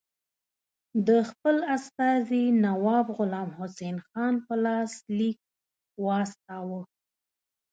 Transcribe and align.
د 1.07 1.09
خپل 1.29 1.55
استازي 1.75 2.45
نواب 2.65 3.05
غلام 3.17 3.49
حسین 3.59 3.97
خان 4.07 4.33
په 4.45 4.53
لاس 4.65 4.91
لیک 5.17 5.39
واستاوه. 6.05 6.81